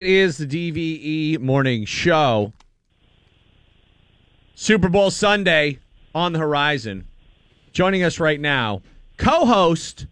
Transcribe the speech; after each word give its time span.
is 0.00 0.38
the 0.38 0.46
DVE 0.46 1.38
morning 1.40 1.84
show. 1.84 2.52
Super 4.54 4.88
Bowl 4.88 5.10
Sunday 5.10 5.78
on 6.14 6.32
the 6.32 6.38
horizon. 6.38 7.06
Joining 7.72 8.02
us 8.02 8.18
right 8.18 8.40
now, 8.40 8.80
co-host 9.18 10.06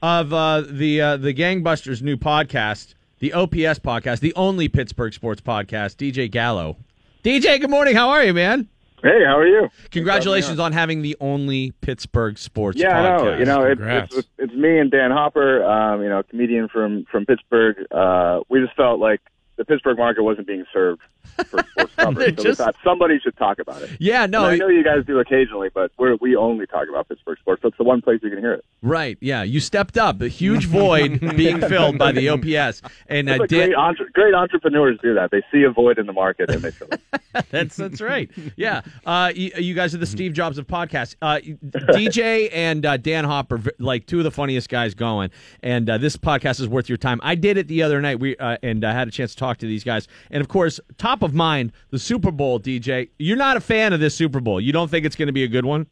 of 0.00 0.32
uh, 0.32 0.60
the 0.62 1.00
uh, 1.00 1.16
the 1.16 1.34
Gangbusters 1.34 2.02
new 2.02 2.16
podcast, 2.16 2.94
the 3.18 3.32
OPS 3.32 3.80
podcast, 3.80 4.20
the 4.20 4.32
only 4.34 4.68
Pittsburgh 4.68 5.12
sports 5.12 5.40
podcast, 5.40 5.96
DJ 5.96 6.30
Gallo. 6.30 6.76
DJ, 7.24 7.60
good 7.60 7.70
morning. 7.70 7.94
How 7.96 8.10
are 8.10 8.22
you, 8.24 8.32
man? 8.34 8.68
Hey, 9.02 9.24
how 9.26 9.36
are 9.38 9.46
you? 9.46 9.68
Congratulations 9.90 10.60
on 10.60 10.70
having 10.72 11.02
the 11.02 11.16
only 11.20 11.72
Pittsburgh 11.80 12.38
sports 12.38 12.78
Yeah, 12.80 12.90
I 12.90 13.02
podcast. 13.18 13.24
know. 13.24 13.38
You 13.38 13.44
know, 13.44 13.62
it, 13.64 13.76
Congrats. 13.76 14.16
it's 14.16 14.28
it's 14.38 14.52
me 14.52 14.78
and 14.78 14.90
Dan 14.92 15.10
Hopper, 15.10 15.64
um, 15.64 16.02
you 16.02 16.08
know, 16.08 16.22
comedian 16.22 16.68
from 16.68 17.04
from 17.10 17.26
Pittsburgh. 17.26 17.76
Uh, 17.90 18.40
we 18.48 18.60
just 18.60 18.76
felt 18.76 19.00
like 19.00 19.20
the 19.56 19.64
Pittsburgh 19.64 19.98
market 19.98 20.22
wasn't 20.22 20.46
being 20.46 20.64
served 20.72 21.02
for 21.46 21.62
sports 21.70 21.94
coverage, 21.96 22.40
so 22.40 22.48
we 22.48 22.54
thought 22.54 22.74
somebody 22.82 23.18
should 23.20 23.36
talk 23.36 23.58
about 23.58 23.80
it. 23.82 23.90
yeah, 24.00 24.24
And 24.24 24.32
no, 24.32 24.44
I 24.44 24.56
know 24.56 24.68
you 24.68 24.82
guys 24.84 25.04
do 25.06 25.18
occasionally, 25.18 25.68
but 25.72 25.92
we're, 25.98 26.16
we 26.16 26.34
only 26.36 26.66
talk 26.66 26.88
about 26.88 27.08
Pittsburgh 27.08 27.38
sports. 27.38 27.62
So 27.62 27.68
it's 27.68 27.76
the 27.78 27.84
one 27.84 28.02
place 28.02 28.20
you 28.22 28.30
can 28.30 28.38
hear 28.40 28.52
it. 28.54 28.64
right. 28.82 29.16
Yeah, 29.20 29.42
you 29.42 29.60
stepped 29.60 29.96
up. 29.96 30.18
The 30.18 30.28
huge 30.28 30.66
void 30.66 31.20
being 31.36 31.60
filled 31.60 31.96
by 31.98 32.12
the 32.12 32.28
OPS. 32.28 32.82
And 33.08 33.28
uh, 33.30 33.38
Dan- 33.46 33.46
great, 33.68 33.74
entre- 33.74 34.10
great 34.12 34.34
entrepreneurs 34.34 34.98
do 35.02 35.14
that. 35.14 35.30
They 35.30 35.42
see 35.52 35.62
a 35.62 35.70
void 35.70 35.98
in 35.98 36.06
the 36.06 36.12
market 36.12 36.50
and 36.50 36.60
they 36.62 36.70
fill 36.70 36.88
it. 36.90 37.00
That's 37.50 37.76
that's 37.76 38.02
right. 38.02 38.30
Yeah, 38.56 38.82
uh, 39.06 39.32
you, 39.34 39.52
you 39.56 39.74
guys 39.74 39.94
are 39.94 39.98
the 39.98 40.04
Steve 40.04 40.34
Jobs 40.34 40.58
of 40.58 40.66
podcasts. 40.66 41.16
Uh, 41.22 41.38
DJ 41.72 42.50
and 42.52 42.84
uh, 42.84 42.98
Dan 42.98 43.24
Hopper, 43.24 43.60
like 43.78 44.04
two 44.06 44.18
of 44.18 44.24
the 44.24 44.30
funniest 44.30 44.68
guys 44.68 44.92
going, 44.94 45.30
and 45.62 45.88
uh, 45.88 45.96
this 45.96 46.16
podcast 46.18 46.60
is 46.60 46.68
worth 46.68 46.90
your 46.90 46.98
time. 46.98 47.20
I 47.22 47.34
did 47.34 47.56
it 47.56 47.68
the 47.68 47.82
other 47.82 48.02
night. 48.02 48.20
We 48.20 48.36
uh, 48.36 48.58
and 48.62 48.84
I 48.84 48.92
had 48.92 49.08
a 49.08 49.10
chance 49.10 49.34
to 49.36 49.41
talk 49.42 49.58
to 49.58 49.66
these 49.66 49.84
guys, 49.84 50.08
and 50.30 50.40
of 50.40 50.48
course, 50.48 50.80
top 50.98 51.22
of 51.22 51.34
mind, 51.34 51.72
the 51.90 51.98
Super 51.98 52.30
Bowl. 52.30 52.60
DJ, 52.60 53.10
you're 53.18 53.36
not 53.36 53.56
a 53.56 53.60
fan 53.60 53.92
of 53.92 54.00
this 54.00 54.14
Super 54.14 54.40
Bowl. 54.40 54.60
You 54.60 54.72
don't 54.72 54.90
think 54.90 55.04
it's 55.04 55.16
going 55.16 55.26
to 55.26 55.32
be 55.32 55.44
a 55.44 55.48
good 55.48 55.64
one? 55.64 55.86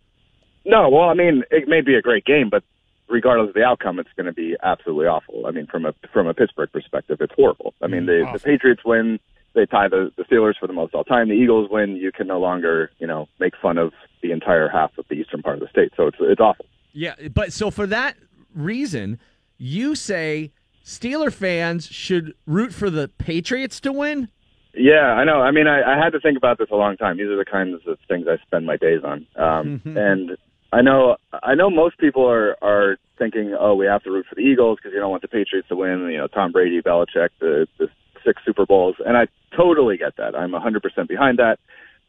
No, 0.65 0.89
well, 0.89 1.09
I 1.09 1.15
mean, 1.15 1.43
it 1.51 1.69
may 1.69 1.81
be 1.81 1.95
a 1.95 2.03
great 2.03 2.25
game, 2.25 2.51
but 2.51 2.63
regardless 3.09 3.49
of 3.49 3.55
the 3.55 3.65
outcome, 3.65 3.99
it's 3.99 4.11
going 4.17 4.27
to 4.27 4.33
be 4.33 4.57
absolutely 4.63 5.07
awful. 5.07 5.47
I 5.47 5.51
mean, 5.51 5.67
from 5.67 5.85
a 5.85 5.95
from 6.13 6.27
a 6.27 6.35
Pittsburgh 6.35 6.71
perspective, 6.73 7.19
it's 7.21 7.33
horrible. 7.35 7.75
I 7.83 7.87
mean, 7.87 8.03
mm, 8.03 8.33
the, 8.33 8.39
the 8.39 8.39
Patriots 8.39 8.83
win, 8.85 9.19
they 9.55 9.67
tie 9.67 9.89
the, 9.89 10.13
the 10.17 10.25
Steelers 10.25 10.55
for 10.59 10.67
the 10.67 10.73
most 10.73 10.95
all 10.95 11.05
time. 11.05 11.29
The 11.29 11.35
Eagles 11.35 11.69
win, 11.71 11.97
you 11.97 12.13
can 12.13 12.27
no 12.27 12.39
longer, 12.39 12.91
you 12.99 13.07
know, 13.07 13.29
make 13.39 13.55
fun 13.61 13.79
of 13.79 13.93
the 14.23 14.33
entire 14.33 14.69
half 14.69 14.97
of 14.99 15.07
the 15.09 15.15
eastern 15.15 15.43
part 15.43 15.57
of 15.57 15.61
the 15.61 15.69
state. 15.69 15.93
So 15.97 16.07
it's 16.07 16.19
it's 16.21 16.41
awful. 16.41 16.67
Yeah, 16.93 17.15
but 17.33 17.53
so 17.53 17.71
for 17.71 17.87
that 17.87 18.17
reason, 18.55 19.19
you 19.59 19.95
say 19.95 20.53
Steeler 20.85 21.33
fans 21.33 21.87
should 21.87 22.35
root 22.47 22.73
for 22.73 22.91
the 22.91 23.09
Patriots 23.09 23.81
to 23.81 23.93
win. 23.93 24.29
Yeah, 24.75 25.13
I 25.13 25.25
know. 25.25 25.41
I 25.41 25.51
mean, 25.51 25.67
I, 25.67 25.83
I 25.83 26.03
had 26.03 26.11
to 26.11 26.21
think 26.21 26.37
about 26.37 26.59
this 26.59 26.69
a 26.71 26.77
long 26.77 26.97
time. 26.97 27.17
These 27.17 27.27
are 27.27 27.37
the 27.37 27.45
kinds 27.45 27.81
of 27.87 27.99
things 28.07 28.27
I 28.29 28.37
spend 28.47 28.67
my 28.67 28.77
days 28.77 29.01
on. 29.05 29.27
Um, 29.37 29.83
and 29.97 30.37
I 30.73 30.81
know, 30.83 31.17
I 31.43 31.55
know 31.55 31.71
most 31.71 31.99
people 31.99 32.29
are 32.29 32.57
are 32.63 32.97
thinking, 33.19 33.55
oh, 33.59 33.75
we 33.75 33.87
have 33.87 34.03
to 34.05 34.11
root 34.11 34.27
for 34.29 34.37
the 34.37 34.43
Eagles 34.43 34.79
because 34.79 34.95
you 34.95 35.01
don't 35.01 35.11
want 35.11 35.23
the 35.23 35.29
Patriots 35.29 35.69
to 35.69 35.77
win. 35.77 36.09
You 36.11 36.19
know, 36.19 36.29
Tom 36.29 36.53
Brady, 36.53 36.81
Belichick, 36.81 37.31
the 37.41 37.67
the 37.79 37.89
six 38.25 38.43
Super 38.45 38.65
Bowls, 38.65 38.97
and 39.05 39.17
I 39.17 39.27
totally 39.57 39.97
get 39.97 40.17
that. 40.17 40.37
I'm 40.37 40.53
100 40.53 40.83
percent 40.83 41.09
behind 41.09 41.39
that. 41.39 41.59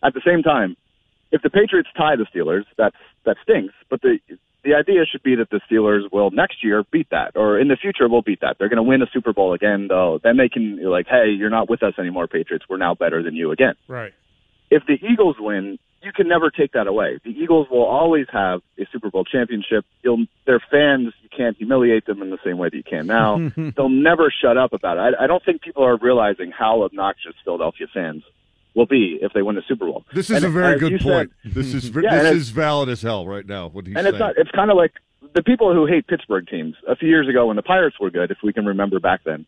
At 0.03 0.13
the 0.13 0.21
same 0.25 0.43
time, 0.43 0.77
if 1.31 1.41
the 1.41 1.49
Patriots 1.49 1.89
tie 1.97 2.15
the 2.15 2.25
Steelers, 2.25 2.65
that's 2.77 2.95
that 3.25 3.37
stinks. 3.41 3.73
But 3.89 4.01
the 4.01 4.19
the 4.63 4.75
idea 4.75 5.05
should 5.11 5.23
be 5.23 5.35
that 5.35 5.49
the 5.49 5.59
Steelers 5.69 6.11
will 6.11 6.31
next 6.31 6.63
year 6.63 6.83
beat 6.91 7.09
that, 7.09 7.31
or 7.35 7.59
in 7.59 7.67
the 7.67 7.75
future 7.75 8.07
will 8.07 8.21
beat 8.21 8.41
that. 8.41 8.57
They're 8.59 8.69
going 8.69 8.77
to 8.77 8.83
win 8.83 9.01
a 9.01 9.07
Super 9.11 9.33
Bowl 9.33 9.53
again, 9.53 9.87
though. 9.87 10.19
Then 10.23 10.37
they 10.37 10.49
can 10.49 10.83
like, 10.83 11.07
hey, 11.07 11.29
you're 11.29 11.49
not 11.49 11.69
with 11.69 11.83
us 11.83 11.93
anymore, 11.97 12.27
Patriots. 12.27 12.65
We're 12.69 12.77
now 12.77 12.93
better 12.93 13.23
than 13.23 13.35
you 13.35 13.51
again. 13.51 13.73
Right. 13.87 14.13
If 14.69 14.83
the 14.85 14.97
Eagles 15.05 15.35
win, 15.39 15.79
you 16.01 16.11
can 16.11 16.27
never 16.27 16.49
take 16.49 16.73
that 16.73 16.87
away. 16.87 17.19
The 17.23 17.31
Eagles 17.31 17.67
will 17.69 17.85
always 17.85 18.27
have 18.31 18.61
a 18.77 18.85
Super 18.91 19.09
Bowl 19.09 19.23
championship. 19.23 19.85
You'll, 20.03 20.25
their 20.45 20.61
fans, 20.71 21.13
you 21.21 21.29
can't 21.35 21.57
humiliate 21.57 22.05
them 22.05 22.21
in 22.21 22.29
the 22.29 22.39
same 22.43 22.57
way 22.57 22.69
that 22.69 22.77
you 22.77 22.83
can 22.83 23.07
now. 23.07 23.37
They'll 23.75 23.89
never 23.89 24.33
shut 24.41 24.57
up 24.57 24.73
about 24.73 24.97
it. 24.97 25.15
I, 25.19 25.25
I 25.25 25.27
don't 25.27 25.43
think 25.43 25.61
people 25.61 25.83
are 25.83 25.97
realizing 25.97 26.51
how 26.51 26.83
obnoxious 26.83 27.33
Philadelphia 27.43 27.87
fans 27.93 28.23
will 28.73 28.85
be 28.85 29.19
if 29.21 29.33
they 29.33 29.41
win 29.41 29.55
the 29.55 29.63
Super 29.67 29.85
Bowl. 29.85 30.05
This 30.13 30.29
is 30.29 30.37
And 30.37 30.45
a 30.45 30.49
very 30.49 30.79
good 30.79 31.01
said- 31.01 31.07
point. 31.07 31.31
this 31.43 31.73
is 31.73 31.89
Yeah, 31.89 32.23
this 32.23 32.35
is 32.35 32.49
valid 32.49 32.89
as 32.89 33.01
hell 33.01 33.25
right 33.27 33.45
now. 33.45 33.67
What 33.67 33.85
he's 33.87 33.95
and 33.95 34.03
saying. 34.03 34.15
it's 34.15 34.19
not. 34.19 34.37
It's 34.37 34.51
kind 34.51 34.71
of 34.71 34.77
like 34.77 34.91
the 35.33 35.43
people 35.43 35.73
who 35.73 35.85
hate 35.85 36.07
Pittsburgh 36.07 36.47
teams. 36.47 36.75
A 36.87 36.95
few 36.95 37.09
years 37.09 37.27
ago, 37.27 37.47
when 37.47 37.55
the 37.55 37.61
Pirates 37.63 37.97
were 37.99 38.09
good, 38.09 38.31
if 38.31 38.37
we 38.43 38.53
can 38.53 38.65
remember 38.65 38.99
back 38.99 39.21
then, 39.25 39.45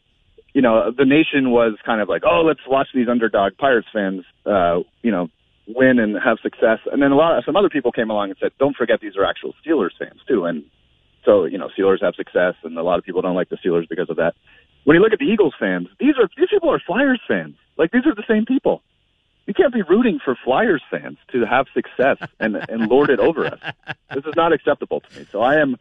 you 0.54 0.62
know, 0.62 0.92
the 0.96 1.06
nation 1.06 1.52
was 1.52 1.78
kind 1.86 2.00
of 2.02 2.10
like, 2.10 2.24
oh, 2.26 2.42
let's 2.46 2.60
watch 2.68 2.88
these 2.94 3.08
underdog 3.10 3.58
Pirates 3.58 3.88
fans, 3.92 4.24
uh, 4.46 4.80
you 5.02 5.12
know, 5.12 5.30
win 5.68 5.98
and 6.00 6.16
have 6.24 6.38
success. 6.44 6.80
And 6.92 7.02
then 7.02 7.12
a 7.12 7.16
lot 7.16 7.38
of 7.38 7.44
some 7.46 7.56
other 7.56 7.70
people 7.70 7.92
came 7.92 8.10
along 8.10 8.30
and 8.30 8.38
said, 8.40 8.52
don't 8.60 8.76
forget 8.76 9.00
these 9.02 9.16
are 9.18 9.26
actual 9.26 9.54
Steelers 9.66 9.92
fans 9.98 10.20
too. 10.28 10.46
And 10.46 10.64
so, 11.26 11.46
you 11.46 11.58
know, 11.58 11.70
Steelers 11.78 12.04
have 12.04 12.16
success, 12.16 12.54
and 12.64 12.78
a 12.78 12.84
lot 12.84 13.00
of 13.00 13.06
people 13.06 13.22
don't 13.22 13.36
like 13.36 13.50
the 13.50 13.56
Steelers 13.58 13.88
because 13.90 14.10
of 14.10 14.18
that. 14.18 14.34
When 14.84 14.96
you 14.96 15.02
look 15.02 15.14
at 15.14 15.20
the 15.20 15.26
Eagles 15.26 15.54
fans, 15.58 15.88
these 16.00 16.16
are 16.22 16.28
these 16.38 16.50
people 16.52 16.70
are 16.70 16.82
Flyers 16.86 17.22
fans. 17.28 17.56
Like 17.78 17.92
these 17.92 18.06
are 18.06 18.14
the 18.14 18.26
same 18.28 18.46
people. 18.46 18.84
You 19.46 19.54
can't 19.54 19.74
be 19.74 19.82
rooting 19.82 20.20
for 20.24 20.38
Flyers 20.44 20.82
fans 20.90 21.18
to 21.32 21.46
have 21.46 21.66
success 21.74 22.18
and 22.40 22.56
and 22.70 22.88
lord 22.88 23.10
it 23.10 23.20
over 23.20 23.46
us. 23.46 23.60
This 24.14 24.24
is 24.26 24.34
not 24.36 24.54
acceptable 24.54 25.02
to 25.02 25.20
me. 25.20 25.26
So 25.32 25.42
I 25.42 25.60
am 25.60 25.78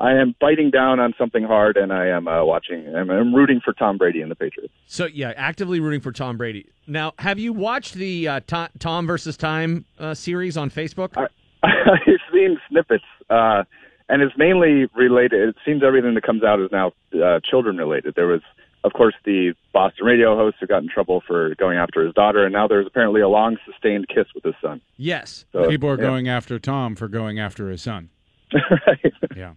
I 0.00 0.12
am 0.14 0.34
biting 0.40 0.70
down 0.70 0.98
on 0.98 1.12
something 1.18 1.44
hard, 1.44 1.76
and 1.76 1.92
I 1.92 2.06
am 2.06 2.26
uh, 2.26 2.42
watching. 2.42 2.94
I'm, 2.96 3.10
I'm 3.10 3.34
rooting 3.34 3.60
for 3.62 3.74
Tom 3.74 3.98
Brady 3.98 4.22
and 4.22 4.30
the 4.30 4.34
Patriots. 4.34 4.72
So 4.86 5.04
yeah, 5.04 5.34
actively 5.36 5.78
rooting 5.78 6.00
for 6.00 6.10
Tom 6.10 6.38
Brady. 6.38 6.66
Now, 6.86 7.12
have 7.18 7.38
you 7.38 7.52
watched 7.52 7.94
the 7.94 8.26
uh, 8.26 8.40
To- 8.46 8.70
Tom 8.78 9.06
versus 9.06 9.36
Time 9.36 9.84
uh, 9.98 10.14
series 10.14 10.56
on 10.56 10.70
Facebook? 10.70 11.10
I, 11.16 11.26
I've 11.62 12.18
seen 12.32 12.58
snippets, 12.70 13.04
uh, 13.28 13.64
and 14.08 14.22
it's 14.22 14.36
mainly 14.38 14.86
related. 14.94 15.50
It 15.50 15.56
seems 15.66 15.82
everything 15.84 16.14
that 16.14 16.24
comes 16.24 16.42
out 16.42 16.60
is 16.60 16.70
now 16.72 16.92
uh, 17.22 17.40
children 17.44 17.76
related. 17.76 18.14
There 18.14 18.26
was, 18.28 18.40
of 18.84 18.92
course, 18.92 19.14
the 19.24 19.54
Boston 19.72 20.06
radio 20.06 20.36
host 20.36 20.56
who 20.60 20.66
got 20.66 20.82
in 20.82 20.88
trouble 20.88 21.22
for 21.26 21.54
going 21.56 21.76
after 21.78 22.04
his 22.04 22.14
daughter, 22.14 22.44
and 22.44 22.52
now 22.52 22.66
there's 22.66 22.86
apparently 22.86 23.20
a 23.20 23.28
long 23.28 23.56
sustained 23.66 24.08
kiss 24.08 24.26
with 24.34 24.44
his 24.44 24.54
son. 24.62 24.80
yes. 24.96 25.44
So, 25.52 25.68
People 25.68 25.88
are 25.90 25.98
yeah. 25.98 26.06
going 26.06 26.28
after 26.28 26.58
Tom 26.58 26.94
for 26.96 27.08
going 27.08 27.38
after 27.38 27.68
his 27.70 27.82
son. 27.82 28.08
right. 28.86 29.12
Yeah. 29.36 29.52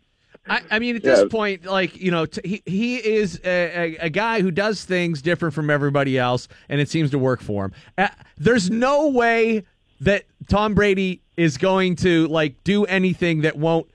I, 0.47 0.61
I 0.71 0.79
mean, 0.79 0.97
at 0.97 1.03
this 1.03 1.19
Yeah. 1.19 1.25
point, 1.29 1.65
like 1.65 1.95
you 2.01 2.11
know, 2.11 2.25
t- 2.25 2.41
he 2.43 2.61
he 2.65 2.95
is 2.97 3.39
a, 3.45 3.95
a, 3.95 4.05
a 4.05 4.09
guy 4.09 4.41
who 4.41 4.51
does 4.51 4.83
things 4.83 5.21
different 5.21 5.53
from 5.55 5.69
everybody 5.69 6.17
else, 6.17 6.49
and 6.67 6.81
it 6.81 6.89
seems 6.89 7.11
to 7.11 7.17
work 7.17 7.41
for 7.41 7.65
him. 7.65 7.71
Uh, 7.97 8.09
there's 8.37 8.69
no 8.69 9.07
way 9.07 9.63
that 10.01 10.25
Tom 10.49 10.73
Brady 10.73 11.21
is 11.37 11.57
going 11.57 11.95
to 11.97 12.27
like 12.27 12.61
do 12.65 12.83
anything 12.85 13.41
that 13.43 13.55
won't. 13.57 13.87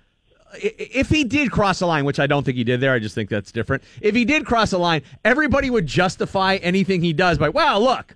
I- 0.54 0.72
If 0.78 1.08
he 1.10 1.24
did 1.24 1.50
cross 1.50 1.80
a 1.80 1.86
line, 1.86 2.04
which 2.04 2.18
I 2.18 2.26
don't 2.26 2.44
think 2.44 2.56
he 2.56 2.64
did 2.64 2.80
there, 2.80 2.92
I 2.92 2.98
just 2.98 3.14
think 3.14 3.28
that's 3.30 3.52
different. 3.52 3.82
If 4.00 4.14
he 4.14 4.24
did 4.24 4.46
cross 4.46 4.72
a 4.72 4.78
line, 4.78 5.02
everybody 5.24 5.70
would 5.70 5.86
justify 5.86 6.56
anything 6.56 7.02
he 7.02 7.12
does 7.12 7.38
by, 7.38 7.48
"Wow, 7.48 7.78
look, 7.78 8.14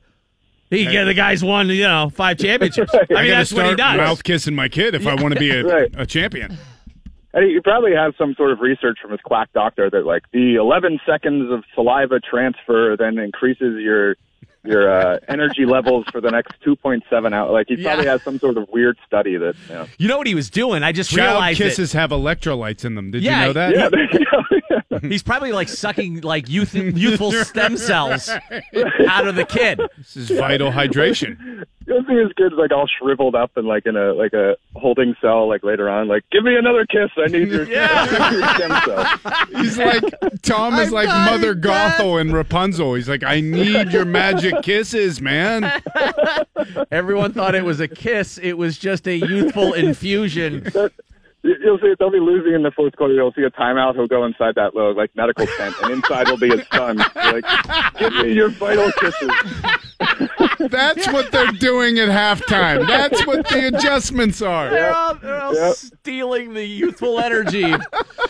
he 0.71 0.85
yeah, 0.85 1.05
the 1.05 1.15
guy's 1.15 1.45
won, 1.45 1.69
you 1.69 1.83
know, 1.83 2.11
five 2.15 2.39
championships." 2.39 2.95
I 2.95 2.99
mean, 2.99 3.07
I 3.11 3.15
gotta 3.27 3.31
that's 3.31 3.53
what 3.53 3.67
he 3.67 3.75
does. 3.75 3.97
mouth 3.97 4.25
kissing 4.25 4.55
my 4.55 4.69
kid 4.69 4.95
if 4.95 5.07
I 5.07 5.15
want 5.15 5.35
to 5.35 5.41
be 5.41 5.51
a, 5.51 5.65
Right. 5.67 5.91
a 5.97 6.07
champion. 6.07 6.57
And 7.35 7.51
he 7.51 7.59
probably 7.61 7.93
has 7.95 8.13
some 8.19 8.35
sort 8.35 8.51
of 8.53 8.61
research 8.61 8.99
from 9.01 9.11
his 9.11 9.21
quack 9.25 9.49
doctor 9.55 9.89
that 9.89 10.05
like 10.05 10.25
the 10.33 10.57
11 10.57 11.01
seconds 11.07 11.51
of 11.51 11.65
saliva 11.75 12.21
transfer 12.21 12.95
then 12.99 13.19
increases 13.19 13.81
your 13.83 14.17
your 14.65 14.91
uh, 14.93 15.19
energy 15.29 15.67
levels 15.67 16.05
for 16.13 16.21
the 16.21 16.31
next 16.31 16.53
2.7 16.65 17.33
hours. 17.33 17.51
Like 17.51 17.67
he 17.69 17.75
Yeah. 17.77 17.91
probably 17.95 18.07
has 18.07 18.23
some 18.23 18.39
sort 18.39 18.57
of 18.57 18.69
weird 18.71 18.97
study 19.07 19.37
that. 19.37 19.55
You 19.69 19.75
know. 19.75 19.87
You 19.99 20.09
know 20.09 20.19
what 20.19 20.27
he 20.27 20.35
was 20.35 20.51
doing? 20.51 20.83
I 20.83 20.93
just 20.93 21.11
Child 21.11 21.33
realized 21.33 21.61
it. 21.61 21.65
kisses 21.65 21.93
have 21.95 22.11
electrolytes 22.11 22.85
in 22.85 22.95
them. 22.95 23.11
Did 23.11 23.23
Yeah, 23.23 23.41
you 23.41 23.47
know 23.47 23.53
that? 23.55 23.75
Yeah, 23.75 23.89
there 23.89 24.03
you 24.13 24.25
go. 24.91 24.99
He's 25.09 25.23
probably 25.23 25.53
like 25.53 25.69
sucking 25.69 26.21
like 26.21 26.49
youth 26.49 26.75
youthful 26.75 27.33
stem 27.33 27.77
cells 27.89 28.29
out 28.29 29.27
of 29.27 29.35
the 29.37 29.45
kid. 29.49 29.81
This 29.99 30.17
is 30.17 30.31
vital 30.31 30.71
hydration. 30.71 31.65
You'll 31.93 32.05
see 32.05 32.23
his 32.23 32.33
kids 32.33 32.55
like 32.57 32.73
all 32.73 32.87
shriveled 32.99 33.35
up 33.35 33.51
and 33.57 33.67
like 33.67 33.85
in 33.87 33.97
a 33.97 34.13
like 34.15 34.33
a 34.33 34.57
holding 34.75 35.15
cell 35.21 35.47
like 35.49 35.63
later 35.63 35.91
on. 35.91 36.09
Like, 36.09 36.23
give 36.33 36.43
me 36.43 36.57
another 36.57 36.87
kiss. 36.87 37.11
I 37.19 37.27
need 37.27 37.49
your, 37.49 37.65
your 37.69 38.49
stem 38.55 38.81
cells. 38.85 39.09
He's 39.57 39.79
like 39.79 40.03
Tom 40.43 40.75
is 40.79 40.89
I'm 40.89 40.95
like 40.95 41.09
Mother 41.09 41.55
dead. 41.55 41.71
Gothel 41.71 42.21
and 42.21 42.33
Rapunzel. 42.33 42.95
He's 42.95 43.09
like, 43.09 43.23
I 43.23 43.41
need 43.41 43.93
your 43.93 44.05
magic 44.07 44.63
kisses, 44.63 45.21
man. 45.21 45.71
Everyone 46.91 47.33
thought 47.33 47.55
it 47.55 47.65
was 47.65 47.81
a 47.81 47.89
kiss. 47.89 48.39
It 48.39 48.55
was 48.57 48.79
just 48.79 49.07
a 49.07 49.17
youthful 49.17 49.75
infusion. 49.75 50.73
You- 51.43 51.57
You'll 51.65 51.79
see 51.79 51.93
they'll 51.99 52.11
be 52.11 52.21
losing 52.21 52.55
in 52.55 52.63
the 52.63 52.71
fourth 52.71 52.95
quarter. 52.97 53.15
You'll 53.15 53.33
see 53.33 53.43
a 53.43 53.51
timeout. 53.51 53.95
He'll 53.95 54.07
go 54.07 54.25
inside 54.25 54.55
that 54.57 54.75
little 54.75 54.95
like 54.97 55.11
medical 55.17 55.47
tent, 55.47 55.75
and 55.83 55.93
inside 55.93 56.29
will 56.29 56.37
be 56.39 56.49
his 56.51 56.63
son. 56.73 56.99
Like, 57.17 57.45
give 57.99 58.13
me 58.15 58.33
your 58.33 58.49
vital 58.51 58.91
kisses. 58.93 59.31
That's 60.71 61.07
what 61.13 61.33
they're 61.33 61.51
doing 61.53 61.99
at 61.99 62.09
halftime. 62.09 62.87
That's 62.87 63.27
what 63.27 63.49
the 63.49 63.69
adjustments 63.75 64.41
are. 64.43 64.71
They're 64.71 64.93
all, 64.95 65.15
they're 65.17 65.41
all 65.41 65.55
Yep. 65.55 65.75
stealing 65.75 66.55
the 66.55 66.65
youthful 66.65 67.19
energy. 67.19 67.75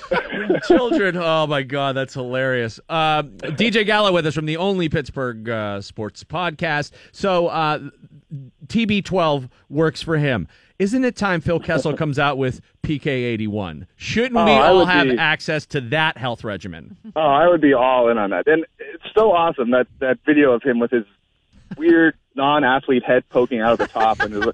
Children. 0.66 1.16
Oh 1.18 1.46
my 1.46 1.62
God, 1.62 1.94
that's 1.96 2.14
hilarious. 2.14 2.80
Uh, 2.88 3.22
DJ 3.22 3.84
Gallo 3.84 4.12
with 4.12 4.26
us 4.26 4.34
from 4.34 4.46
the 4.46 4.56
only 4.56 4.88
Pittsburgh 4.88 5.48
uh, 5.48 5.80
sports 5.80 6.24
podcast. 6.24 6.92
So 7.12 7.48
uh, 7.48 7.80
TB12 8.66 9.50
works 9.68 10.02
for 10.02 10.16
him. 10.16 10.48
Isn't 10.82 11.04
it 11.04 11.14
time 11.16 11.40
Phil 11.40 11.60
Kessel 11.60 11.96
comes 11.96 12.18
out 12.18 12.38
with 12.38 12.60
PK81? 12.82 13.86
Shouldn't 13.96 14.36
Oh, 14.36 14.44
we 14.44 14.50
all 14.52 14.84
have 14.86 15.06
be- 15.08 15.16
access 15.18 15.64
to 15.66 15.80
that 15.80 16.16
health 16.16 16.42
regimen? 16.44 16.96
Oh, 17.14 17.20
I 17.20 17.46
would 17.46 17.60
be 17.60 17.72
all 17.72 18.08
in 18.08 18.18
on 18.18 18.30
that. 18.30 18.46
And 18.48 18.64
it's 18.78 19.04
so 19.14 19.32
awesome 19.32 19.70
that 19.70 19.86
that 20.00 20.18
video 20.26 20.52
of 20.52 20.62
him 20.62 20.78
with 20.80 20.90
his 20.90 21.04
weird 21.76 22.14
non-athlete 22.34 23.04
head 23.04 23.28
poking 23.28 23.60
out 23.60 23.72
of 23.72 23.78
the 23.78 23.86
top, 23.88 24.20
and 24.20 24.34
his, 24.34 24.44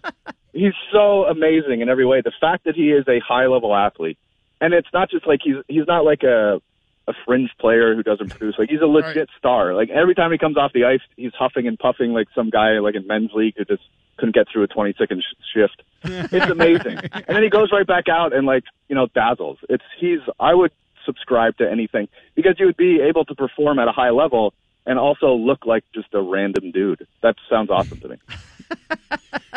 he's 0.53 0.75
so 0.93 1.25
amazing 1.25 1.81
in 1.81 1.89
every 1.89 2.05
way. 2.05 2.21
The 2.21 2.33
fact 2.41 2.65
that 2.65 2.75
he 2.75 2.91
is 2.93 3.07
a 3.09 3.21
high-level 3.21 3.75
athlete, 3.75 4.19
and 4.61 4.75
it's 4.75 4.89
not 4.93 5.11
just 5.11 5.27
like 5.27 5.41
he's 5.43 5.57
he's 5.69 5.87
not 5.87 6.05
like 6.05 6.23
a 6.25 6.61
a 7.07 7.13
fringe 7.25 7.51
player 7.59 7.95
who 7.95 8.03
doesn't 8.03 8.29
produce. 8.29 8.57
Like 8.59 8.69
he's 8.69 8.83
a 8.83 8.87
legit 8.87 9.17
Right. 9.17 9.29
star. 9.39 9.75
Like 9.75 9.89
every 9.89 10.15
time 10.15 10.31
he 10.31 10.37
comes 10.37 10.59
off 10.59 10.73
the 10.75 10.85
ice, 10.85 11.01
he's 11.17 11.33
huffing 11.33 11.67
and 11.67 11.79
puffing 11.79 12.13
like 12.13 12.27
some 12.35 12.51
guy 12.51 12.81
like 12.81 12.95
in 12.97 13.07
men's 13.07 13.31
league 13.33 13.55
who 13.57 13.65
just 13.65 13.83
couldn't 14.19 14.35
get 14.35 14.47
through 14.53 14.65
a 14.65 14.67
20 14.67 14.95
second 14.99 15.23
sh- 15.23 15.45
shift. 15.55 15.83
It's 16.05 16.51
amazing. 16.51 16.99
and 17.13 17.25
then 17.29 17.43
he 17.43 17.49
goes 17.49 17.71
right 17.73 17.87
back 17.87 18.09
out 18.09 18.33
and 18.35 18.47
like, 18.47 18.65
you 18.89 18.95
know, 18.95 19.07
dazzles. 19.15 19.59
It's 19.69 19.85
he's 19.99 20.21
I 20.39 20.55
would 20.55 20.73
subscribe 21.07 21.57
to 21.57 21.71
anything 21.71 22.09
because 22.35 22.57
you 22.59 22.67
would 22.67 22.77
be 22.77 23.01
able 23.01 23.25
to 23.25 23.35
perform 23.35 23.79
at 23.79 23.89
a 23.89 23.93
high 23.93 24.11
level 24.11 24.53
and 24.87 24.99
also 24.99 25.35
look 25.35 25.67
like 25.67 25.85
just 25.95 26.09
a 26.15 26.21
random 26.21 26.71
dude. 26.71 27.07
That 27.23 27.37
sounds 27.49 27.71
awesome 27.71 28.01
to 28.01 28.09
me. 28.09 28.17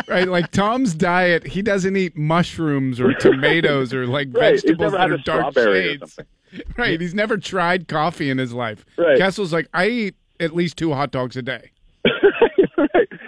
Right, 0.08 0.28
like 0.28 0.52
Tom's 0.52 0.94
diet, 0.94 1.46
he 1.48 1.62
doesn't 1.62 1.96
eat 1.96 2.18
mushrooms 2.18 3.00
or 3.00 3.14
tomatoes 3.20 3.94
or 3.94 4.08
like 4.08 4.28
Right, 4.32 4.54
vegetables 4.54 4.94
that 4.94 5.12
are 5.12 5.18
dark 5.18 5.54
shades. 5.54 6.18
Right, 6.78 7.00
he's 7.00 7.14
never 7.14 7.38
tried 7.38 7.88
coffee 7.88 8.30
in 8.30 8.38
his 8.38 8.54
life. 8.54 8.86
Right. 8.98 9.18
Kessel's 9.18 9.54
like, 9.54 9.68
I 9.74 9.88
eat 9.88 10.16
at 10.40 10.56
least 10.56 10.78
two 10.78 10.94
hot 10.94 11.12
dogs 11.12 11.38
a 11.38 11.42
day. 11.42 11.72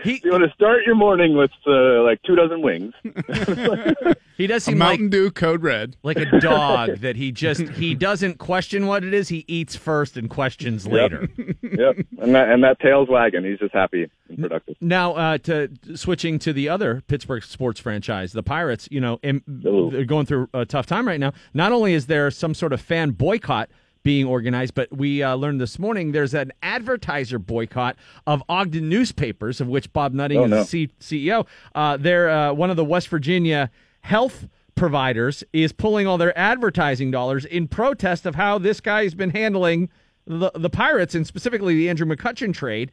Right. 0.05 0.13
He- 0.15 0.21
you 0.23 0.31
want 0.31 0.43
to 0.43 0.51
start 0.53 0.83
your 0.85 0.95
morning 0.95 1.35
with 1.35 1.51
uh, 1.67 2.01
like 2.03 2.21
two 2.23 2.35
dozen 2.35 2.61
wings. 2.61 2.93
He 4.35 4.47
does 4.47 4.63
A 4.63 4.71
seem 4.71 4.79
like 4.79 4.89
Mountain 4.99 5.09
Dew 5.09 5.29
Code 5.29 5.61
Red. 5.61 5.95
like 6.01 6.17
a 6.17 6.39
dog 6.39 6.97
that 7.01 7.15
he 7.15 7.31
just 7.31 7.61
he 7.73 7.93
doesn't 7.93 8.39
question 8.39 8.87
what 8.87 9.03
it 9.03 9.13
is. 9.13 9.29
He 9.29 9.45
eats 9.47 9.75
first 9.75 10.17
and 10.17 10.27
questions 10.27 10.87
later. 10.87 11.29
yep. 11.61 11.97
And 12.17 12.33
that 12.33 12.49
and 12.49 12.63
that 12.63 12.79
tail's 12.79 13.09
wagging. 13.09 13.43
He's 13.43 13.59
just 13.59 13.75
happy 13.75 14.09
and 14.29 14.39
productive. 14.39 14.75
Now, 14.81 15.13
uh, 15.13 15.37
to 15.39 15.69
switching 15.95 16.39
to 16.39 16.51
the 16.51 16.67
other 16.67 17.03
Pittsburgh 17.07 17.43
sports 17.43 17.79
franchise, 17.79 18.33
the 18.33 18.41
Pirates. 18.41 18.87
You 18.89 19.01
know, 19.01 19.19
im- 19.21 19.43
they're 19.45 20.03
going 20.03 20.25
through 20.25 20.49
a 20.51 20.65
tough 20.65 20.87
time 20.87 21.07
right 21.07 21.19
now. 21.19 21.33
Not 21.53 21.71
only 21.71 21.93
is 21.93 22.07
there 22.07 22.31
some 22.31 22.55
sort 22.55 22.73
of 22.73 22.81
fan 22.81 23.11
boycott 23.11 23.69
being 24.03 24.25
organized, 24.25 24.75
but 24.75 24.91
we 24.95 25.23
uh, 25.23 25.33
learned 25.35 25.59
this 25.61 25.79
morning 25.79 26.11
there's 26.11 26.33
an 26.33 26.51
advertiser 26.61 27.39
boycott 27.39 27.95
of 28.27 28.43
Ogden 28.49 28.89
newspapers, 28.89 29.61
of 29.61 29.67
which 29.69 29.91
Bob 29.93 30.13
Nutting 30.13 30.37
Oh, 30.39 30.43
is 30.45 30.49
no. 30.51 30.57
the 30.63 30.65
C- 30.65 30.89
CEO. 30.99 31.47
Uh, 31.73 31.97
they're 31.97 32.29
uh, 32.29 32.53
one 32.53 32.69
of 32.69 32.75
the 32.75 32.85
West 32.85 33.07
Virginia 33.07 33.71
health 34.01 34.47
providers 34.75 35.43
is 35.53 35.71
pulling 35.71 36.05
all 36.05 36.17
their 36.17 36.37
advertising 36.37 37.11
dollars 37.11 37.45
in 37.45 37.67
protest 37.67 38.25
of 38.25 38.35
how 38.35 38.57
this 38.57 38.81
guy's 38.81 39.13
been 39.13 39.29
handling 39.29 39.89
the 40.25 40.51
the 40.55 40.69
Pirates 40.69 41.15
and 41.15 41.25
specifically 41.27 41.75
the 41.75 41.89
Andrew 41.89 42.05
McCutchen 42.07 42.53
trade, 42.53 42.91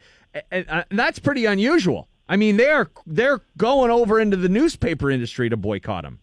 and, 0.51 0.69
uh, 0.69 0.85
and 0.91 0.99
that's 0.99 1.19
pretty 1.19 1.45
unusual. 1.45 2.09
I 2.29 2.37
mean, 2.37 2.57
they're 2.57 2.89
they're 3.07 3.41
going 3.57 3.91
over 3.91 4.21
into 4.21 4.37
the 4.37 4.49
newspaper 4.49 5.11
industry 5.11 5.49
to 5.49 5.57
boycott 5.57 6.05
him. 6.05 6.21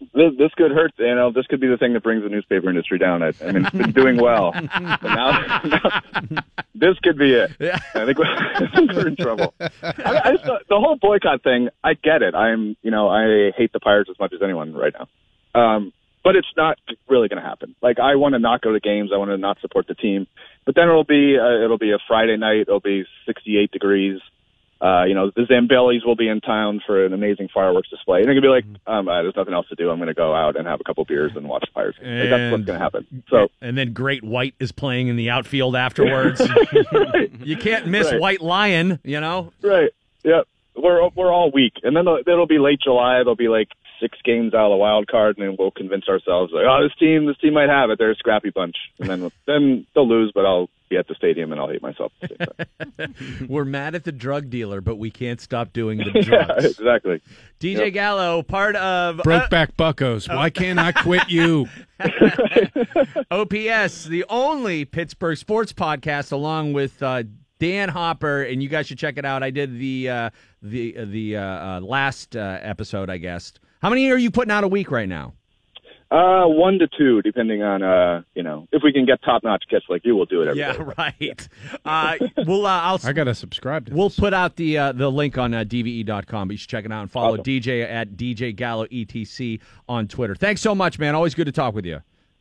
This, 0.00 0.32
this 0.38 0.54
could 0.56 0.70
hurt. 0.70 0.92
You 0.98 1.14
know, 1.14 1.32
this 1.32 1.46
could 1.46 1.60
be 1.60 1.66
the 1.66 1.76
thing 1.76 1.92
that 1.94 2.02
brings 2.02 2.22
the 2.22 2.28
newspaper 2.28 2.68
industry 2.68 2.98
down. 2.98 3.22
I, 3.22 3.32
I 3.42 3.52
mean, 3.52 3.66
it's 3.66 3.76
been 3.76 3.92
doing 3.92 4.16
well. 4.16 4.52
But 5.00 5.02
now, 5.02 5.60
now, 5.64 6.40
this 6.74 6.98
could 7.02 7.18
be 7.18 7.32
it. 7.32 7.50
I 7.94 8.04
think 8.04 8.18
we're, 8.18 8.26
I 8.36 8.68
think 8.74 8.92
we're 8.92 9.08
in 9.08 9.16
trouble. 9.16 9.54
I, 9.60 9.70
I 9.82 10.32
just, 10.32 10.44
the 10.44 10.78
whole 10.78 10.96
boycott 10.96 11.42
thing, 11.42 11.68
I 11.82 11.94
get 11.94 12.22
it. 12.22 12.34
I'm, 12.34 12.76
you 12.82 12.90
know, 12.90 13.08
I 13.08 13.52
hate 13.56 13.72
the 13.72 13.80
Pirates 13.80 14.10
as 14.10 14.18
much 14.18 14.32
as 14.32 14.40
anyone 14.42 14.74
right 14.74 14.92
now. 14.92 15.60
Um, 15.60 15.92
but 16.24 16.36
it's 16.36 16.48
not 16.56 16.78
really 17.08 17.28
going 17.28 17.40
to 17.42 17.48
happen. 17.48 17.74
Like, 17.82 17.98
I 17.98 18.16
want 18.16 18.34
to 18.34 18.38
not 18.38 18.60
go 18.60 18.72
to 18.72 18.80
games. 18.80 19.10
I 19.14 19.18
want 19.18 19.30
to 19.30 19.38
not 19.38 19.60
support 19.60 19.86
the 19.86 19.94
team. 19.94 20.26
But 20.64 20.74
then 20.74 20.88
it'll 20.88 21.04
be, 21.04 21.38
uh, 21.38 21.64
it'll 21.64 21.78
be 21.78 21.92
a 21.92 21.98
Friday 22.06 22.36
night. 22.36 22.62
It'll 22.62 22.80
be 22.80 23.04
68 23.26 23.70
degrees. 23.70 24.20
Uh, 24.80 25.04
you 25.04 25.14
know, 25.14 25.30
the 25.34 25.42
Zambellis 25.42 26.06
will 26.06 26.14
be 26.14 26.28
in 26.28 26.40
town 26.40 26.80
for 26.86 27.04
an 27.04 27.12
amazing 27.12 27.48
fireworks 27.52 27.88
display. 27.90 28.20
And 28.20 28.28
they're 28.28 28.40
going 28.40 28.62
to 28.62 28.62
be 28.62 28.68
like, 28.70 28.80
um, 28.86 29.08
uh, 29.08 29.22
there's 29.22 29.34
nothing 29.34 29.54
else 29.54 29.66
to 29.68 29.74
do. 29.74 29.90
I'm 29.90 29.98
going 29.98 30.06
to 30.06 30.14
go 30.14 30.34
out 30.34 30.56
and 30.56 30.68
have 30.68 30.80
a 30.80 30.84
couple 30.84 31.04
beers 31.04 31.32
and 31.34 31.48
watch 31.48 31.62
the 31.62 31.72
Pirates. 31.72 31.98
Like, 32.00 32.30
that's 32.30 32.52
what's 32.52 32.64
going 32.64 32.78
to 32.78 32.84
happen. 32.84 33.24
So, 33.28 33.48
And 33.60 33.76
then 33.76 33.92
Great 33.92 34.22
White 34.22 34.54
is 34.60 34.70
playing 34.70 35.08
in 35.08 35.16
the 35.16 35.30
outfield 35.30 35.74
afterwards. 35.74 36.40
you 37.42 37.56
can't 37.56 37.88
miss 37.88 38.12
Right. 38.12 38.20
White 38.20 38.40
Lion, 38.40 39.00
you 39.02 39.20
know. 39.20 39.52
Right. 39.62 39.90
Yep. 40.24 40.46
We're 40.76 41.08
we're 41.08 41.32
all 41.32 41.50
weak, 41.50 41.72
and 41.82 41.96
then 41.96 42.02
it'll, 42.06 42.20
it'll 42.24 42.46
be 42.46 42.58
late 42.60 42.78
July. 42.80 43.14
There'll 43.16 43.34
be 43.34 43.48
like 43.48 43.68
six 44.00 44.18
games 44.24 44.54
out 44.54 44.66
of 44.66 44.70
the 44.70 44.76
wild 44.76 45.06
card, 45.08 45.38
and 45.38 45.46
then 45.46 45.56
we'll 45.58 45.70
convince 45.70 46.08
ourselves 46.08 46.52
like, 46.52 46.64
oh, 46.68 46.82
this 46.82 46.96
team, 46.98 47.26
this 47.26 47.36
team 47.38 47.54
might 47.54 47.68
have 47.68 47.90
it. 47.90 47.98
They're 47.98 48.10
a 48.10 48.16
scrappy 48.16 48.50
bunch, 48.50 48.76
and 48.98 49.08
then 49.08 49.32
then 49.46 49.86
they'll 49.94 50.08
lose, 50.08 50.32
but 50.34 50.44
I'll 50.46 50.68
be 50.88 50.96
at 50.96 51.06
the 51.06 51.14
stadium 51.14 51.52
and 51.52 51.60
I'll 51.60 51.68
hate 51.68 51.82
myself. 51.82 52.12
At 52.22 52.30
the 52.30 52.48
same 52.98 53.14
time. 53.38 53.46
We're 53.48 53.66
mad 53.66 53.94
at 53.94 54.04
the 54.04 54.12
drug 54.12 54.48
dealer, 54.48 54.80
but 54.80 54.96
we 54.96 55.10
can't 55.10 55.38
stop 55.40 55.72
doing 55.74 55.98
the 55.98 56.12
yeah, 56.14 56.44
drugs. 56.44 56.64
exactly. 56.64 57.20
DJ 57.60 57.78
Yep. 57.86 57.92
Gallo, 57.92 58.42
part 58.42 58.74
of 58.76 59.20
uh, 59.20 59.22
Brokeback 59.22 59.76
Buckos. 59.76 60.28
Why 60.28 60.48
can't 60.48 60.78
I 60.78 60.92
quit 60.92 61.22
you? 61.28 61.66
OPS, 63.30 64.04
the 64.04 64.24
only 64.28 64.84
Pittsburgh 64.84 65.36
sports 65.36 65.72
podcast, 65.72 66.32
along 66.32 66.72
with 66.72 67.02
uh, 67.02 67.24
Dan 67.58 67.88
Hopper, 67.88 68.42
and 68.42 68.62
you 68.62 68.68
guys 68.68 68.86
should 68.86 68.98
check 68.98 69.18
it 69.18 69.24
out. 69.24 69.42
I 69.42 69.50
did 69.50 69.78
the 69.78 70.08
uh, 70.08 70.30
the 70.62 70.92
the 71.04 71.36
uh, 71.36 71.42
uh, 71.42 71.80
last 71.80 72.36
uh, 72.36 72.58
episode, 72.62 73.10
I 73.10 73.18
guess. 73.18 73.52
How 73.80 73.90
many 73.90 74.10
are 74.10 74.16
you 74.18 74.30
putting 74.30 74.50
out 74.52 74.64
a 74.64 74.68
week 74.68 74.90
right 74.90 75.08
now? 75.08 75.34
Uh, 76.10 76.46
one 76.46 76.78
to 76.78 76.88
two, 76.96 77.20
depending 77.20 77.62
on 77.62 77.82
uh, 77.82 78.22
you 78.34 78.42
know, 78.42 78.66
if 78.72 78.82
we 78.82 78.94
can 78.94 79.04
get 79.04 79.20
top 79.22 79.44
notch 79.44 79.64
guests 79.70 79.88
like 79.90 80.02
you, 80.06 80.16
we'll 80.16 80.24
do 80.24 80.40
it 80.40 80.48
every 80.48 80.62
day. 80.62 80.74
Yeah, 80.78 80.92
right. 80.98 81.48
Uh, 81.84 82.16
we'll 82.46 82.64
uh, 82.64 82.80
I'll 82.80 82.98
I 83.04 83.12
gotta 83.12 83.34
subscribe 83.34 83.86
to 83.86 83.94
We'll 83.94 84.08
this. 84.08 84.18
put 84.18 84.32
out 84.32 84.56
the 84.56 84.78
uh, 84.78 84.92
the 84.92 85.10
link 85.10 85.36
on 85.36 85.52
uh, 85.52 85.64
dve.com. 85.64 86.48
But 86.48 86.52
you 86.52 86.56
should 86.56 86.70
check 86.70 86.86
it 86.86 86.92
out 86.92 87.02
and 87.02 87.10
follow 87.10 87.34
Awesome. 87.34 87.44
DJ 87.44 87.86
at 87.86 88.12
DJ 88.16 88.56
Gallo 88.56 88.86
ETC 88.86 89.60
on 89.86 90.08
Twitter. 90.08 90.34
Thanks 90.34 90.62
so 90.62 90.74
much, 90.74 90.98
man. 90.98 91.14
Always 91.14 91.34
good 91.34 91.44
to 91.46 91.52
talk 91.52 91.74
with 91.74 91.84
you. 91.84 92.00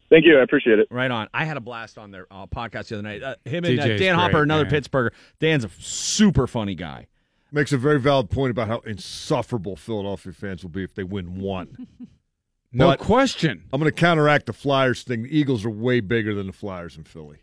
Thank 0.10 0.24
you. 0.26 0.40
I 0.40 0.44
appreciate 0.44 0.80
it. 0.80 0.88
Right 0.90 1.12
on. 1.12 1.28
I 1.34 1.44
had 1.44 1.58
a 1.58 1.60
blast 1.60 1.98
on 1.98 2.12
their 2.12 2.26
uh, 2.32 2.48
podcast 2.48 2.88
the 2.88 2.96
other 2.96 3.02
night. 3.04 3.22
Uh, 3.22 3.36
him 3.44 3.66
and 3.66 3.78
uh, 3.78 3.84
DJ's 3.84 4.00
Dan 4.00 4.16
Hopper, 4.16 4.44
another 4.44 4.64
man. 4.64 4.72
Pittsburgher. 4.72 5.10
Dan's 5.42 5.66
a 5.66 5.70
super 5.78 6.48
funny 6.48 6.76
guy. 6.76 7.08
Makes 7.52 7.72
a 7.72 7.78
very 7.78 8.00
valid 8.00 8.30
point 8.30 8.52
about 8.52 8.68
how 8.68 8.80
insufferable 8.80 9.76
Philadelphia 9.76 10.34
fans 10.34 10.64
will 10.64 10.70
be 10.70 10.84
if 10.84 10.94
they 10.96 11.04
win 11.04 11.40
one. 11.40 11.88
no 12.74 12.88
But- 12.88 13.00
question. 13.00 13.64
I'm 13.72 13.80
going 13.80 13.92
to 13.92 13.96
counteract 13.98 14.46
the 14.48 14.54
Flyers 14.54 15.04
thing. 15.04 15.24
The 15.24 15.38
Eagles 15.38 15.64
are 15.66 15.70
way 15.70 16.00
bigger 16.02 16.36
than 16.36 16.48
the 16.48 16.54
Flyers 16.54 16.98
in 16.98 17.04
Philly. 17.04 17.38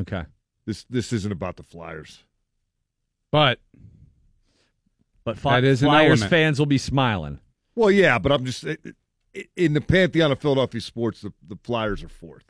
Okay. 0.00 0.24
This 0.66 0.84
this 0.90 1.12
isn't 1.12 1.32
about 1.32 1.56
the 1.56 1.62
Flyers. 1.62 2.24
But 3.30 3.60
But 5.24 5.38
Fly- 5.38 5.60
That 5.60 5.66
is 5.66 5.80
Flyers 5.80 6.20
element. 6.22 6.30
fans 6.30 6.58
will 6.58 6.66
be 6.66 6.78
smiling. 6.78 7.40
Well, 7.74 7.90
yeah, 7.90 8.18
but 8.18 8.32
I'm 8.32 8.44
just 8.44 8.64
in 9.56 9.74
the 9.74 9.80
pantheon 9.80 10.32
of 10.32 10.40
Philadelphia 10.40 10.80
sports. 10.80 11.20
The, 11.20 11.32
the 11.46 11.56
Flyers 11.62 12.02
are 12.02 12.08
fourth. 12.08 12.44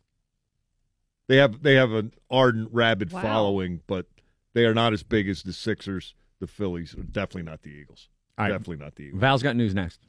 They 1.28 1.37
have 1.37 1.62
they 1.62 1.75
have 1.75 1.92
an 1.92 2.12
ardent, 2.30 2.70
rabid 2.72 3.12
Wow. 3.12 3.20
following, 3.22 3.82
but 3.87 4.06
they 4.54 4.64
are 4.64 4.72
not 4.75 4.92
as 4.94 5.02
big 5.02 5.28
as 5.28 5.42
the 5.42 5.52
Sixers, 5.52 6.14
the 6.40 6.47
Phillies, 6.47 6.95
or 6.95 7.02
definitely 7.02 7.42
not 7.42 7.62
the 7.62 7.71
Eagles. 7.71 8.09
All 8.37 8.45
right. 8.45 8.50
Definitely 8.50 8.85
not 8.85 8.95
the 8.95 9.04
Eagles. 9.04 9.21
Val's 9.21 9.42
got 9.42 9.57
news 9.57 9.75
next. 9.75 10.00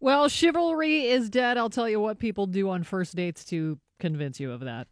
Well, 0.00 0.28
chivalry 0.28 1.06
is 1.06 1.30
dead. 1.30 1.56
I'll 1.56 1.70
tell 1.70 1.88
you 1.88 1.98
what 2.00 2.18
people 2.18 2.46
do 2.46 2.68
on 2.70 2.82
first 2.82 3.16
dates 3.16 3.44
to 3.46 3.78
convince 3.98 4.38
you 4.38 4.52
of 4.52 4.60
that. 4.60 4.86